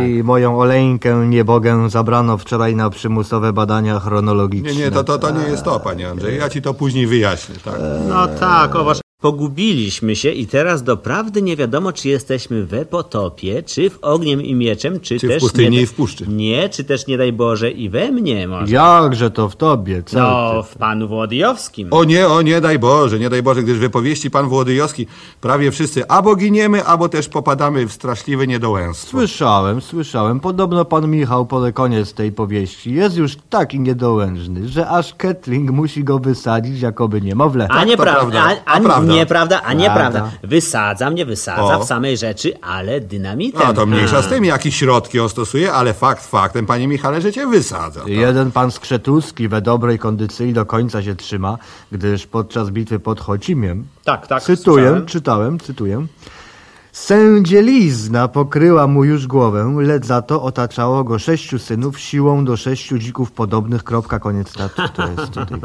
Ej, 0.00 0.24
moją 0.24 0.58
oleńkę 0.58 1.26
niebogę 1.26 1.88
zabrano 1.90 2.38
wczoraj 2.38 2.76
na 2.76 2.90
przymusowe 2.90 3.52
badania 3.52 4.00
chronologiczne. 4.00 4.72
Nie, 4.72 4.78
nie, 4.78 4.90
to, 4.90 5.04
to, 5.04 5.18
to 5.18 5.30
nie 5.30 5.44
jest 5.44 5.64
to, 5.64 5.80
panie 5.80 6.08
Andrzej. 6.08 6.29
Ja 6.38 6.48
ci 6.48 6.62
to 6.62 6.74
później 6.74 7.06
wyjaśnię, 7.06 7.54
tak? 7.64 7.74
No 8.08 8.28
tak, 8.28 8.74
o 8.76 8.84
wasz... 8.84 9.00
Pogubiliśmy 9.20 10.16
się 10.16 10.30
i 10.30 10.46
teraz 10.46 10.82
doprawdy 10.82 11.42
nie 11.42 11.56
wiadomo, 11.56 11.92
czy 11.92 12.08
jesteśmy 12.08 12.64
we 12.66 12.84
potopie, 12.84 13.62
czy 13.62 13.90
w 13.90 13.98
ogniem 14.02 14.42
i 14.42 14.54
mieczem, 14.54 15.00
czy, 15.00 15.18
Czy 15.18 15.26
w 15.26 15.30
też... 15.30 15.40
pustyni 15.40 15.76
nie, 15.76 15.82
i 15.82 15.86
w 15.86 15.94
puszczy. 15.94 16.24
Nie, 16.28 16.68
czy 16.68 16.84
też 16.84 17.06
nie 17.06 17.18
daj 17.18 17.32
Boże 17.32 17.70
i 17.70 17.88
we 17.88 18.12
mnie 18.12 18.48
może. 18.48 18.72
Jakże 18.74 19.30
to 19.30 19.48
w 19.48 19.56
tobie, 19.56 20.02
co 20.02 20.18
No, 20.18 20.62
ty? 20.62 20.68
w 20.68 20.78
panu 20.78 21.08
Włodyjowskim. 21.08 21.88
O 21.90 22.04
nie, 22.04 22.28
o 22.28 22.42
nie, 22.42 22.60
daj 22.60 22.78
Boże, 22.78 23.18
nie 23.18 23.30
daj 23.30 23.42
Boże, 23.42 23.62
gdyż 23.62 23.78
w 23.78 23.84
opowieści 23.84 24.30
pan 24.30 24.48
Włodyjowski 24.48 25.06
prawie 25.40 25.70
wszyscy 25.70 26.08
albo 26.08 26.36
giniemy, 26.36 26.84
albo 26.84 27.08
też 27.08 27.28
popadamy 27.28 27.86
w 27.86 27.92
straszliwe 27.92 28.46
niedołęstwo. 28.46 29.10
Słyszałem, 29.10 29.80
słyszałem. 29.80 30.40
Podobno 30.40 30.84
pan 30.84 31.10
Michał 31.10 31.46
po 31.46 31.72
koniec 31.74 32.14
tej 32.14 32.32
powieści 32.32 32.94
jest 32.94 33.16
już 33.16 33.36
taki 33.50 33.80
niedołężny, 33.80 34.68
że 34.68 34.88
aż 34.88 35.14
Ketling 35.14 35.70
musi 35.70 36.04
go 36.04 36.18
wysadzić 36.18 36.80
jakoby 36.80 37.20
niemowlę. 37.20 37.66
A 37.70 37.84
nieprawda, 37.84 38.42
a, 38.66 38.76
a, 38.76 38.80
prawda. 38.80 39.09
Nieprawda, 39.14 39.62
a 39.62 39.72
nieprawda. 39.72 40.20
Prawda. 40.20 40.38
Wysadza 40.48 41.10
mnie, 41.10 41.26
wysadza 41.26 41.76
O. 41.78 41.84
w 41.84 41.86
samej 41.86 42.16
rzeczy, 42.16 42.60
ale 42.62 43.00
dynamitem. 43.00 43.62
A 43.64 43.72
to 43.72 43.86
mniejsza 43.86 44.16
A. 44.18 44.22
z 44.22 44.28
tym, 44.28 44.44
jakie 44.44 44.72
środki 44.72 45.20
on 45.20 45.28
stosuje, 45.28 45.72
ale 45.72 45.94
fakt 45.94 46.26
faktem, 46.26 46.66
panie 46.66 46.88
Michale, 46.88 47.20
że 47.20 47.32
cię 47.32 47.46
wysadza. 47.46 48.00
Jeden 48.06 48.52
pan 48.52 48.70
Skrzetuski 48.70 49.48
we 49.48 49.60
dobrej 49.62 49.98
kondycji 49.98 50.52
do 50.52 50.66
końca 50.66 51.02
się 51.02 51.14
trzyma, 51.16 51.58
gdyż 51.92 52.26
podczas 52.26 52.70
bitwy 52.70 52.98
pod 52.98 53.20
Chocimiem, 53.20 53.86
Tak, 54.04 54.26
tak. 54.26 54.42
cytuję, 54.42 54.82
słyszałem. 54.84 55.06
czytałem, 55.06 55.58
cytuję, 55.60 56.06
Sędzielizna 56.92 58.28
pokryła 58.28 58.86
mu 58.86 59.04
już 59.04 59.26
głowę, 59.26 59.74
lecz 59.80 60.06
za 60.06 60.22
to 60.22 60.42
otaczało 60.42 61.04
go 61.04 61.18
sześciu 61.18 61.58
synów 61.58 62.00
siłą 62.00 62.44
do 62.44 62.56
sześciu 62.56 62.98
dzików 62.98 63.32
podobnych. 63.32 63.84
Kropka, 63.84 64.18
koniec 64.18 64.48
statu. 64.50 64.82
To 64.96 65.02
jest 65.08 65.32
tutaj. 65.32 65.60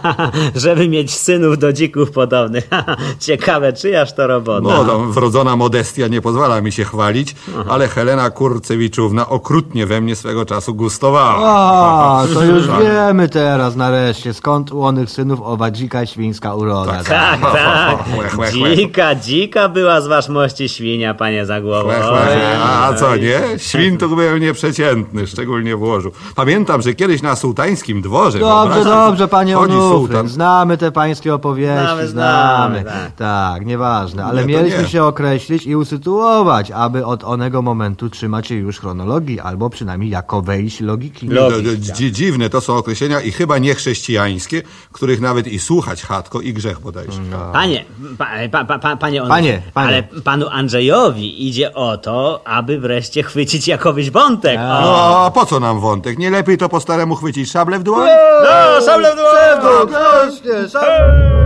Żeby 0.64 0.88
mieć 0.88 1.14
synów 1.14 1.58
do 1.58 1.72
dzików 1.72 2.10
podobnych. 2.10 2.68
Ciekawe, 3.18 3.72
czyjaż 3.72 4.14
to 4.14 4.26
robota. 4.26 4.84
No, 4.84 4.98
wrodzona 4.98 5.56
modestia 5.56 6.08
nie 6.08 6.20
pozwala 6.20 6.60
mi 6.60 6.72
się 6.72 6.84
chwalić, 6.84 7.36
ale 7.68 7.88
Helena 7.88 8.30
Kurcewiczówna 8.30 9.28
okrutnie 9.28 9.86
we 9.86 10.00
mnie 10.00 10.16
swego 10.16 10.46
czasu 10.46 10.74
gustowała. 10.74 11.36
A, 11.38 12.24
to 12.34 12.44
już 12.44 12.68
wiemy 12.68 13.28
teraz 13.28 13.76
nareszcie, 13.76 14.34
skąd 14.34 14.72
u 14.72 14.82
onych 14.82 15.10
synów 15.10 15.40
owa 15.42 15.70
dzika 15.70 16.06
świńska 16.06 16.54
uroda. 16.54 17.04
Tak, 17.04 17.40
tak. 17.40 17.98
Łe, 18.18 18.46
łe. 18.62 18.76
Dzika, 18.76 19.14
dzika 19.14 19.68
była 19.68 20.00
z 20.00 20.06
wasz 20.06 20.28
mości 20.54 20.68
świnia, 20.68 21.14
panie 21.14 21.46
Zagłowo. 21.46 21.88
Łe, 21.88 22.00
łe, 22.00 22.12
łe. 22.12 22.58
A 22.62 22.84
a 22.88 22.94
co, 22.94 23.16
nie? 23.16 23.40
Świn 23.58 23.98
to 23.98 24.08
był 24.08 24.36
nieprzeciętny, 24.38 25.26
szczególnie 25.26 25.76
w 25.76 25.82
łożu. 25.82 26.12
Pamiętam, 26.34 26.82
że 26.82 26.94
kiedyś 26.94 27.22
na 27.22 27.36
sułtańskim 27.36 28.02
dworze... 28.02 28.38
Dobrze, 28.38 28.84
dobrze, 28.84 29.28
panie 29.28 29.58
Onufryn, 29.58 30.28
znamy 30.28 30.78
te 30.78 30.92
pańskie 30.92 31.34
opowieści, 31.34 31.84
Znamy, 31.84 32.08
znamy. 32.08 32.80
znamy, 32.82 32.84
tak. 32.84 33.12
Tak, 33.16 33.66
nieważne, 33.66 34.24
ale 34.24 34.40
Nie, 34.46 34.54
mieliśmy 34.54 34.82
nie. 34.82 34.88
się 34.88 35.04
określić 35.04 35.66
i 35.66 35.76
usytuować, 35.76 36.70
aby 36.70 37.06
od 37.06 37.24
onego 37.24 37.62
momentu 37.62 38.10
trzymać 38.10 38.46
się 38.46 38.54
już 38.54 38.78
chronologii, 38.80 39.40
albo 39.40 39.70
przynajmniej 39.70 40.10
jako 40.10 40.42
wejść 40.42 40.80
logiki. 40.80 41.28
No, 41.28 41.48
dzi- 41.76 42.12
Dziwne 42.12 42.50
to 42.50 42.60
są 42.60 42.76
określenia 42.76 43.20
i 43.20 43.30
chyba 43.32 43.58
niechrześcijańskie, 43.58 44.62
których 44.92 45.20
nawet 45.20 45.46
i 45.46 45.58
słuchać 45.58 46.02
chatko 46.02 46.40
i 46.40 46.52
grzech 46.52 46.80
bodajże. 46.80 47.20
Panie, 47.52 47.84
pa, 48.18 48.26
pa, 48.52 48.64
pa, 48.64 48.78
pa, 48.78 48.96
panie, 48.96 49.22
Onufryn, 49.22 49.44
Panie, 49.44 49.62
panie. 49.74 49.88
ale 49.88 50.22
panu 50.44 50.58
Andrzejowi 50.58 51.48
idzie 51.48 51.74
o 51.74 51.96
to, 51.96 52.40
aby 52.44 52.78
wreszcie 52.78 53.22
chwycić 53.22 53.68
jakoś 53.68 54.10
wątek. 54.10 54.58
O. 54.58 54.80
No, 54.80 55.24
a 55.26 55.30
po 55.30 55.46
co 55.46 55.60
nam 55.60 55.80
wątek? 55.80 56.18
Nie 56.18 56.30
lepiej 56.30 56.58
to 56.58 56.68
po 56.68 56.80
staremu 56.80 57.16
chwycić 57.16 57.50
szablę 57.50 57.78
w 57.78 57.82
dłoń? 57.82 58.08
No, 58.42 58.86
szable 58.86 59.12
w 59.12 59.16
dół! 59.16 59.88
Właśnie, 59.88 60.68
szable. 60.68 61.43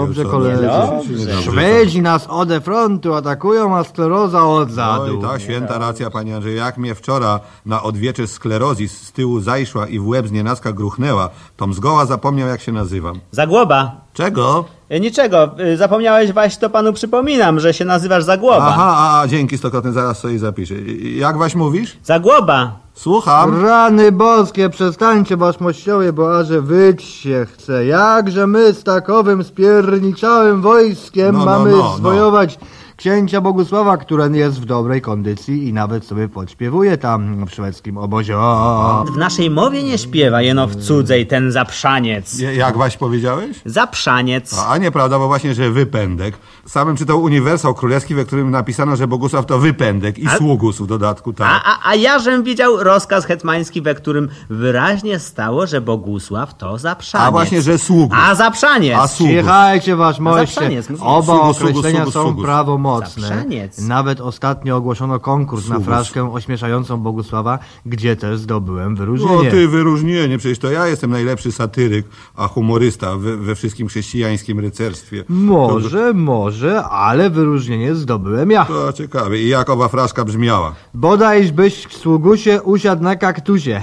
Niedobrze, 0.00 0.24
koledzy. 0.24 0.62
Niedobrze. 0.62 1.42
Szwedzi 1.42 2.02
nas 2.02 2.26
ode 2.30 2.60
frontu 2.60 3.14
atakują, 3.14 3.76
a 3.76 3.84
skleroza 3.84 4.44
od 4.46 4.68
Oj, 4.68 4.74
zadu. 4.74 5.22
ta 5.22 5.38
święta 5.38 5.78
racja, 5.78 6.10
panie 6.10 6.34
Andrzej. 6.36 6.56
Jak 6.56 6.78
mnie 6.78 6.94
wczora 6.94 7.40
na 7.66 7.82
odwiecze 7.82 8.26
sklerozis 8.26 9.00
z 9.02 9.12
tyłu 9.12 9.40
zajszła 9.40 9.86
i 9.86 9.98
w 9.98 10.08
łeb 10.08 10.28
z 10.28 10.32
nienacka 10.32 10.72
gruchnęła, 10.72 11.28
tom 11.56 11.74
zgoła 11.74 12.06
zapomniał, 12.06 12.48
jak 12.48 12.60
się 12.60 12.72
nazywam. 12.72 13.20
Zagłoba. 13.30 13.92
Czego? 14.12 14.64
E, 14.88 15.00
Niczego, 15.00 15.50
e, 15.58 15.76
zapomniałeś 15.76 16.32
waś, 16.32 16.56
to 16.56 16.70
panu 16.70 16.92
przypominam, 16.92 17.60
że 17.60 17.74
się 17.74 17.84
nazywasz 17.84 18.24
Zagłoba. 18.24 18.66
Aha, 18.68 19.20
a, 19.22 19.28
dzięki 19.28 19.58
stokrotnie, 19.58 19.92
zaraz 19.92 20.18
sobie 20.18 20.38
zapiszę. 20.38 20.74
Jak 21.16 21.38
waś 21.38 21.54
mówisz? 21.54 21.98
Zagłoba. 22.04 22.72
Słucham. 23.00 23.62
Rany 23.64 24.12
boskie, 24.12 24.70
przestańcie 24.70 25.36
waszmościowie, 25.36 26.12
bo 26.12 26.38
aże 26.38 26.60
wyć 26.60 27.02
się 27.02 27.46
chce. 27.52 27.86
Jakże 27.86 28.46
my 28.46 28.72
z 28.72 28.84
takowym 28.84 29.44
spierniczałym 29.44 30.62
wojskiem 30.62 31.32
No, 31.32 31.38
no, 31.38 31.44
mamy 31.44 31.70
no, 31.70 31.76
no. 31.76 31.96
zwojować 31.96 32.58
księcia 33.00 33.40
Bogusława, 33.40 33.96
który 33.96 34.38
jest 34.38 34.60
w 34.60 34.64
dobrej 34.64 35.00
kondycji 35.02 35.68
i 35.68 35.72
nawet 35.72 36.04
sobie 36.04 36.28
podśpiewuje 36.28 36.98
tam 36.98 37.46
w 37.46 37.50
szwedzkim 37.50 37.98
obozie. 37.98 38.38
O, 38.38 39.04
W 39.14 39.16
naszej 39.16 39.50
mowie 39.50 39.82
nie 39.82 39.98
śpiewa, 39.98 40.42
jeno 40.42 40.66
w 40.66 40.76
cudzej 40.76 41.26
ten 41.26 41.52
zaprzaniec. 41.52 42.38
Ja- 42.38 42.52
Jak 42.52 42.76
właśnie 42.76 42.98
powiedziałeś? 42.98 43.56
Zaprzaniec. 43.64 44.58
A, 44.58 44.68
a 44.68 44.78
nieprawda, 44.78 45.18
bo 45.18 45.26
właśnie, 45.26 45.54
że 45.54 45.70
wypędek. 45.70 46.34
Samym 46.66 46.96
czytał 46.96 47.22
Uniwersał 47.22 47.74
Królewski, 47.74 48.14
we 48.14 48.24
którym 48.24 48.50
napisano, 48.50 48.96
że 48.96 49.06
Bogusław 49.08 49.46
to 49.46 49.58
wypędek 49.58 50.18
i 50.18 50.26
A- 50.28 50.36
sługus 50.36 50.78
w 50.78 50.86
dodatku, 50.86 51.32
tak. 51.32 51.48
A, 51.64 51.72
a, 51.72 51.90
a 51.90 51.94
ja 51.94 52.18
żem 52.18 52.42
widział 52.42 52.82
rozkaz 52.82 53.24
hetmański, 53.24 53.82
we 53.82 53.94
którym 53.94 54.28
wyraźnie 54.50 55.18
stało, 55.18 55.66
że 55.66 55.80
Bogusław 55.80 56.56
to 56.56 56.78
zaprzaniec. 56.78 57.28
A 57.28 57.30
właśnie, 57.30 57.62
że 57.62 57.78
sługus. 57.78 58.18
A 58.22 58.34
zaprzaniec. 58.34 58.98
A 58.98 59.08
sługus. 59.08 59.34
Cichajcie 59.34 59.96
wasz 59.96 60.18
moście. 60.18 60.46
Zaprzaniec, 60.46 60.90
mówię. 60.90 61.02
Oba 61.02 61.22
Sługus, 61.36 61.56
sługus, 61.56 61.76
określenia 61.78 61.98
sługus, 61.98 62.14
są 62.14 62.22
sługus. 62.22 62.44
prawomocne. 62.44 62.89
Zaprzaniec. 62.98 63.78
Nawet 63.78 64.20
ostatnio 64.20 64.76
ogłoszono 64.76 65.20
konkurs 65.20 65.68
na 65.68 65.80
fraszkę 65.80 66.32
ośmieszającą 66.32 66.96
Bogusława, 66.96 67.58
gdzie 67.86 68.16
też 68.16 68.38
zdobyłem 68.38 68.92
No 68.92 68.98
wyróżnienie. 68.98 69.50
ty 69.50 69.68
wyróżnienie, 69.68 70.38
przecież 70.38 70.58
to 70.58 70.70
ja 70.70 70.86
jestem 70.86 71.10
najlepszy 71.10 71.52
satyryk, 71.52 72.06
a 72.36 72.48
humorysta 72.48 73.16
we, 73.16 73.36
we 73.36 73.54
wszystkim 73.54 73.88
chrześcijańskim 73.88 74.60
rycerstwie. 74.60 75.24
Może, 75.28 76.12
może, 76.12 76.84
ale 76.84 77.30
wyróżnienie 77.30 77.94
zdobyłem 77.94 78.50
ja. 78.50 78.64
To 78.64 78.92
ciekawe. 78.92 79.38
I 79.38 79.48
jak 79.48 79.70
owa 79.70 79.88
fraszka 79.88 80.24
brzmiała? 80.24 80.74
Bodajś 80.94 81.52
byś 81.52 81.86
w 81.86 81.96
sługusie 81.96 82.62
usiadł 82.62 83.02
na 83.02 83.16
kaktusie. 83.16 83.82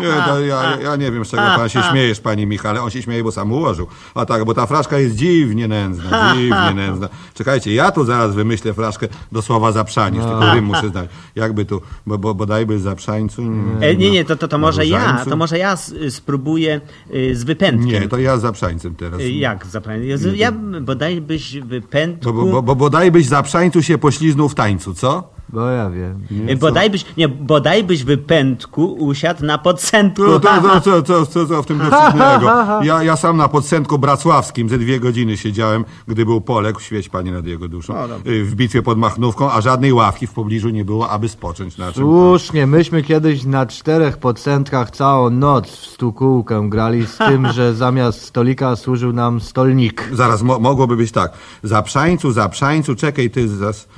Nie, 0.00 0.22
to 0.26 0.40
ja, 0.40 0.76
ja 0.82 0.96
nie 0.96 1.12
wiem, 1.12 1.24
z 1.24 1.28
czego 1.30 1.42
pan 1.42 1.68
się 1.68 1.82
śmiejesz, 1.82 2.20
panie 2.20 2.46
Michale. 2.46 2.82
On 2.82 2.90
się 2.90 3.02
śmieje, 3.02 3.24
bo 3.24 3.32
sam 3.32 3.52
ułożył. 3.52 3.86
A 4.14 4.26
tak, 4.26 4.44
bo 4.44 4.54
ta 4.54 4.66
fraszka 4.66 4.98
jest 4.98 5.16
dziwnie 5.16 5.68
nędzna, 5.68 6.34
dziwnie 6.34 6.74
nędzna. 6.74 7.08
Czekajcie, 7.50 7.74
ja 7.74 7.90
tu 7.92 8.04
zaraz 8.04 8.34
wymyślę 8.34 8.74
fraszkę 8.74 9.08
do 9.32 9.42
słowa 9.42 9.72
zaprzaniec, 9.72 10.24
tylko 10.24 10.54
rym 10.54 10.64
muszę 10.64 10.88
znać. 10.88 11.10
Jakby 11.34 11.64
tu, 11.64 11.80
bo, 12.06 12.18
bo 12.18 12.34
bodajby 12.34 12.78
zaprzańcu... 12.78 13.42
E, 13.80 13.96
nie, 13.96 14.10
nie, 14.10 14.24
to, 14.24 14.36
to, 14.36 14.48
to 14.48 14.58
może 14.58 14.86
ja, 14.86 15.24
to 15.24 15.36
może 15.36 15.58
ja 15.58 15.72
s- 15.72 15.94
spróbuję 16.08 16.80
y, 17.14 17.36
z 17.36 17.44
wypędkiem. 17.44 18.02
Nie, 18.02 18.08
to 18.08 18.18
ja 18.18 18.36
zaprzańcem 18.38 18.94
teraz. 18.94 19.20
Y, 19.20 19.30
Jak 19.30 19.66
zaprzaniec? 19.66 20.20
Ja 20.34 20.52
bodaj 20.80 21.20
byś 21.20 21.56
wypędku... 21.58 22.32
Bo, 22.32 22.44
bo, 22.46 22.62
bo 22.62 22.76
bodaj 22.76 23.10
byś 23.10 23.26
zaprzańcu 23.26 23.82
się 23.82 23.98
pośliznął 23.98 24.48
w 24.48 24.54
tańcu, 24.54 24.94
co? 24.94 25.30
Bo 25.52 25.70
ja 25.70 25.90
wiem. 25.90 26.48
Y, 26.50 26.56
Bodaj 26.56 26.90
byś, 26.90 27.04
nie, 27.16 27.28
bodaj 27.28 27.84
byś 27.84 28.04
wypędku 28.04 28.92
usiadł 28.92 29.44
na 29.44 29.58
podcentku. 29.58 30.22
To, 30.24 30.40
to, 30.40 30.60
to, 30.60 30.80
co, 30.80 31.02
co, 31.02 31.26
co, 31.26 31.46
co 31.46 31.62
w 31.62 31.66
tym 31.66 31.78
dowcipnego? 31.90 32.50
Ja, 32.82 33.02
ja 33.02 33.16
sam 33.16 33.36
na 33.36 33.48
podcentku 33.48 33.98
bracławskim 33.98 34.68
ze 34.68 34.78
dwie 34.78 35.00
godziny 35.00 35.36
siedziałem, 35.36 35.84
gdy 36.08 36.24
był 36.24 36.40
Polek, 36.40 36.80
świeć 36.80 37.08
panie 37.08 37.32
nad 37.32 37.46
jego 37.46 37.68
duszą, 37.68 37.94
y, 38.26 38.44
w 38.44 38.54
bitwie 38.54 38.82
pod 38.82 38.98
Machnówką, 38.98 39.52
a 39.52 39.60
żadnej 39.60 39.92
ławki 39.92 40.26
w 40.26 40.32
pobliżu 40.32 40.68
nie 40.68 40.84
było, 40.84 41.10
aby 41.10 41.28
spocząć 41.28 41.78
na 41.78 41.92
czym. 41.92 42.02
Słusznie, 42.02 42.66
myśmy 42.66 43.02
kiedyś 43.02 43.44
na 43.44 43.66
czterech 43.66 44.18
podcentkach 44.18 44.90
całą 44.90 45.30
noc 45.30 45.66
w 45.70 45.86
stukółkę 45.86 46.66
grali 46.68 47.06
z 47.06 47.18
tym, 47.28 47.52
że 47.52 47.74
zamiast 47.74 48.22
stolika 48.22 48.76
służył 48.76 49.12
nam 49.12 49.40
stolnik. 49.40 50.08
Zaraz, 50.12 50.42
mo 50.42 50.58
mogłoby 50.58 50.96
być 50.96 51.12
tak. 51.12 51.32
Zaprzańcu, 51.62 52.32
zaprzańcu, 52.32 52.94
czekaj 52.94 53.30
ty 53.30 53.48
zas... 53.48 53.88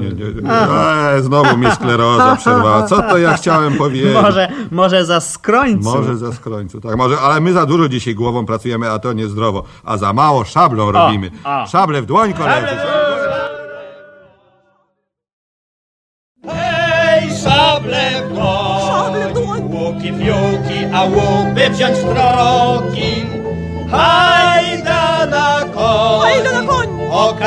Nie, 0.00 0.08
nie, 0.08 0.34
nie. 0.34 0.99
E, 1.00 1.22
znowu 1.22 1.56
mnie 1.56 1.70
skleroza 1.70 2.36
przerwała. 2.36 2.82
Co 2.82 3.02
to 3.02 3.18
ja 3.18 3.34
chciałem 3.34 3.74
powiedzieć? 3.74 4.14
Może, 4.22 4.48
może 4.70 5.04
za 5.04 5.20
skrońcu. 5.20 5.84
Może 5.90 6.16
za 6.16 6.32
skrońcu, 6.32 6.80
tak, 6.80 6.96
może, 6.96 7.20
ale 7.20 7.40
my 7.40 7.52
za 7.52 7.66
dużo 7.66 7.88
dzisiaj 7.88 8.14
głową 8.14 8.46
pracujemy, 8.46 8.90
a 8.90 8.98
to 8.98 9.12
niezdrowo, 9.12 9.64
a 9.84 9.96
za 9.96 10.12
mało 10.12 10.44
szablą 10.44 10.92
robimy. 10.92 11.30
o. 11.44 11.66
Szable 11.66 12.02
w 12.02 12.06
dłoń, 12.06 12.32
koledzy. 12.32 12.66
Hej, 16.48 17.30
szable 17.44 18.28
w 18.28 18.32
dłoń, 18.32 19.62
łuki 19.72 20.08
fiuki, 20.08 20.84
a 20.94 21.02
łupy 21.04 21.70
wziąć 21.70 21.96
w 21.98 22.02
troki. 22.04 23.26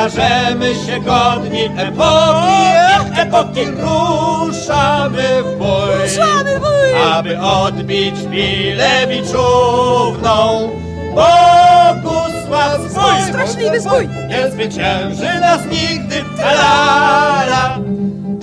Okażemy 0.04 0.74
się 0.74 1.00
godni 1.00 1.64
epoki, 1.64 3.20
epoki 3.20 3.64
ruszamy 3.66 5.42
w 5.42 5.58
bój. 5.58 6.02
Ruszamy 6.02 6.58
w 6.58 6.60
bój! 6.60 7.12
Aby 7.12 7.40
odbić 7.40 8.14
pilę 8.30 9.06
biczówną, 9.08 10.70
Bogusław 11.14 12.80
swój, 12.90 13.22
straszliwy 13.28 13.80
zbój! 13.80 14.08
nie 14.28 14.50
zwycięży 14.50 15.40
nas 15.40 15.60
nigdy. 15.66 16.24
La, 16.38 17.42
la. 17.46 17.78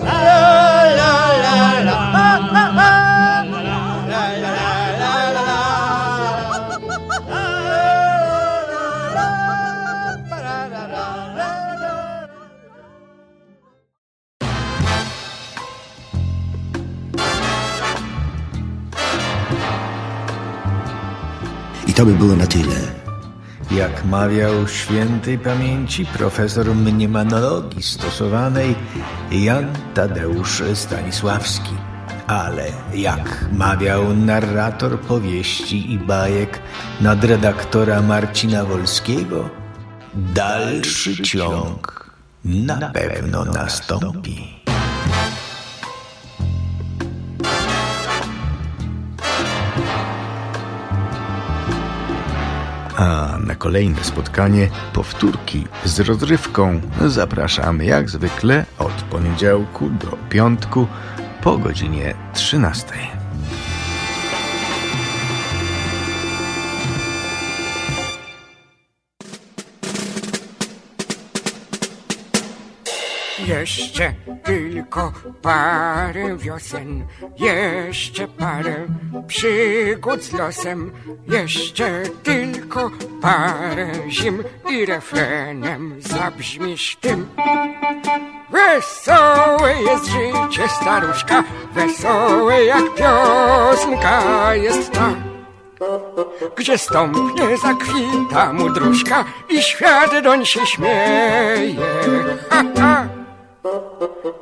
La, 0.04 0.22
la, 0.22 0.71
to 22.02 22.06
by 22.06 22.14
było 22.14 22.36
na 22.36 22.48
tyle. 22.48 22.76
Jak 23.72 24.06
mawiał 24.06 24.68
świętej 24.68 25.38
pamięci 25.38 26.06
profesor 26.06 26.76
mniemanologii 26.76 27.84
stosowanej 27.84 28.76
Jan 29.32 29.68
Tadeusz 29.94 30.64
Stanisławski. 30.74 31.76
Ale 32.28 32.66
jak 32.94 33.46
mawiał 33.54 34.14
narrator 34.14 35.00
powieści 35.00 35.92
i 35.94 36.00
bajek 36.00 36.60
nadredaktora 37.02 38.02
Marcina 38.02 38.66
Wolskiego, 38.66 39.50
dalszy 40.14 41.24
ciąg 41.24 42.12
na 42.46 42.90
pewno 42.90 43.46
nastąpi. 43.46 44.61
A 53.02 53.38
na 53.40 53.56
kolejne 53.56 54.04
spotkanie 54.04 54.70
powtórki 54.94 55.68
z 55.86 56.00
rozrywką 56.00 56.82
zapraszamy 57.06 57.86
jak 57.86 58.10
zwykle 58.10 58.66
od 58.80 58.92
poniedziałku 58.92 59.90
do 59.90 60.18
piątku 60.30 60.88
po 61.44 61.58
godzinie 61.58 62.14
13. 62.34 62.94
Jeszcze 73.48 74.14
tylko 74.52 75.12
parę 75.42 76.38
wiosen, 76.38 77.08
jeszcze 77.38 78.28
parę 78.28 78.76
przygód 79.28 80.24
z 80.24 80.34
losem, 80.34 80.92
jeszcze 81.28 82.04
tylko 82.24 82.92
parę 83.22 83.92
zim 84.10 84.44
i 84.70 84.86
refrenem 84.86 85.96
zabrzmisz 86.00 86.98
tym. 87.02 87.28
Wesołe 88.52 89.74
jest 89.82 90.06
życie 90.06 90.68
staruszka, 90.82 91.44
wesołe 91.74 92.66
jak 92.66 92.96
piosenka 92.96 94.56
jest 94.56 94.92
ta. 94.92 95.14
Gdzie 96.56 96.78
stąpnie 96.78 97.58
zakwita 97.58 98.54
mu 98.54 98.66
i 99.50 99.62
świat 99.62 100.24
doń 100.24 100.46
się 100.46 100.66
śmieje. 100.66 101.76
Ha, 102.50 102.64
ha. 102.78 103.11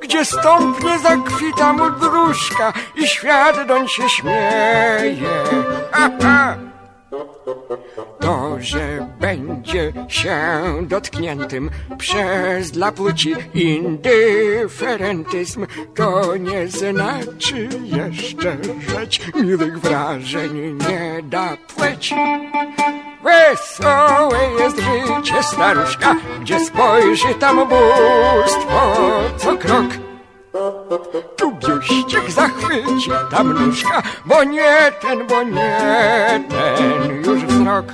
Gdzie 0.02 0.26
stąpnie 0.26 1.00
zakwita 1.00 1.74
mu 1.74 1.91
dróżka 1.91 2.74
i 2.95 3.08
świat 3.08 3.67
doń 3.67 3.88
się 3.88 4.10
śmieje. 4.10 5.43
To, 8.19 8.56
że 8.60 9.08
będzie 9.19 9.93
się 10.08 10.38
dotkniętym 10.82 11.69
przez 11.98 12.72
dla 12.72 12.91
płci 12.91 13.36
indyferentyzm, 13.54 15.65
to 15.95 16.38
nie 16.38 16.67
znaczy 16.67 17.69
jeszcze 17.84 18.58
rzeć 18.89 19.22
miłych 19.36 19.80
wrażeń 19.80 20.78
nie 20.89 21.24
da 21.24 21.58
płeć. 21.76 22.13
Wesołe 23.24 24.39
jest 24.60 24.80
życie 24.80 25.43
staruszka, 25.43 26.15
gdzie 26.41 26.60
spojrzy 26.60 27.34
tam 27.39 27.58
bóstwo. 27.58 28.95
Tu 31.35 31.51
biuścik 31.51 32.31
zachwyci 32.31 33.12
tam 33.31 33.53
nóżka, 33.53 34.01
bo 34.25 34.43
nie 34.43 34.91
ten, 35.01 35.27
bo 35.27 35.43
nie 35.43 36.43
ten 36.49 37.23
już 37.25 37.43
wzrok. 37.43 37.85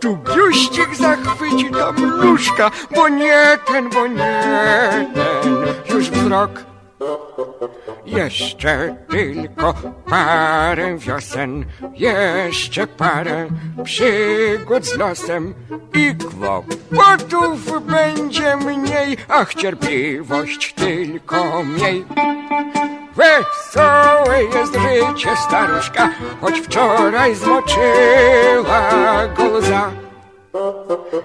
Tu 0.00 0.16
biuścik 0.16 0.96
zachwyci 0.96 1.70
tam 1.70 1.96
nóżka, 2.24 2.70
bo 2.94 3.08
nie 3.08 3.58
ten, 3.66 3.90
bo 3.90 4.06
nie 4.06 5.10
ten 5.14 5.94
już 5.94 6.10
wzrok. 6.10 6.67
Jeszcze 8.06 8.96
tylko 9.10 9.74
parę 10.10 10.98
wiosen, 10.98 11.64
jeszcze 11.94 12.86
parę 12.86 13.48
przygód 13.84 14.84
z 14.84 14.96
losem 14.96 15.54
i 15.94 16.14
kłopotów 16.14 17.86
będzie 17.86 18.56
mniej, 18.56 19.16
ach 19.28 19.54
cierpliwość 19.54 20.74
tylko 20.74 21.64
miej. 21.64 22.04
Wesołe 23.14 24.44
jest 24.44 24.74
życie 24.74 25.36
staruszka, 25.36 26.10
choć 26.40 26.60
wczoraj 26.60 27.34
zmoczyła 27.34 29.26
go. 29.36 29.48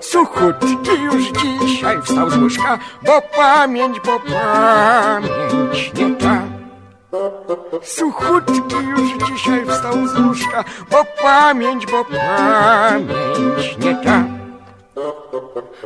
Suchutki 0.02 1.04
już 1.04 1.32
dzisiaj 1.32 2.02
wstał 2.02 2.30
z 2.30 2.38
łóżka, 2.38 2.80
bo 3.06 3.22
pamięć, 3.36 4.00
bo 4.00 4.20
pamięć 4.20 5.94
nie 5.94 6.16
ta. 6.16 6.42
Suchutki 7.84 8.76
już 8.98 9.28
dzisiaj 9.28 9.66
wstał 9.66 10.08
z 10.08 10.20
łóżka, 10.20 10.64
bo 10.92 10.98
pamięć, 11.22 11.86
bo 11.86 12.06
pamięć 12.06 13.78
nie 13.78 13.96
ta. 13.96 14.33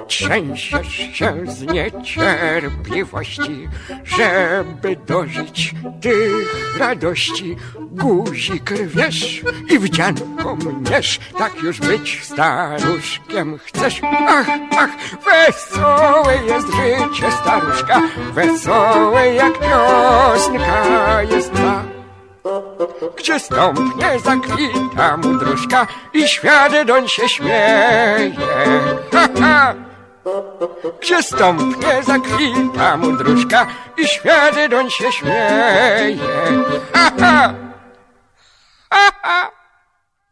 Trzęsiesz 0.07 1.09
się 1.13 1.33
z 1.45 1.61
niecierpliwości, 1.61 3.69
żeby 4.03 4.95
dożyć 4.95 5.73
tych 6.01 6.77
radości. 6.77 7.57
Guzik 7.79 8.71
rwiesz 8.71 9.41
i 9.69 9.79
wdzianko 9.79 10.55
mniesz, 10.55 11.19
tak 11.37 11.63
już 11.63 11.79
być 11.79 12.23
staruszkiem 12.23 13.57
chcesz. 13.57 14.01
Ach, 14.27 14.47
ach, 14.77 14.89
wesołe 15.25 16.39
jest 16.47 16.67
życie 16.67 17.31
staruszka, 17.31 18.01
wesołe 18.33 19.33
jak 19.33 19.53
piosenka 19.59 21.23
jest 21.23 21.53
ma. 21.53 21.96
Gdzie 23.17 23.39
stąpnie 23.39 24.19
zakwita 24.19 25.17
mu 25.17 25.37
dróżka 25.37 25.87
i 26.13 26.27
świat 26.27 26.73
doń 26.85 27.07
się 27.07 27.29
śmieje. 27.29 28.31
Ha, 29.11 29.27
ha! 29.39 29.73
Gdzie 31.01 31.23
stąpnie 31.23 32.03
zakwita 32.03 32.97
mu 32.97 33.17
dróżka 33.17 33.67
i 33.97 34.07
świat 34.07 34.55
doń 34.69 34.89
się 34.89 35.11
śmieje. 35.11 36.17
Ha, 36.93 37.11
ha! 37.19 37.53
Ha, 38.89 39.11
ha! 39.21 39.56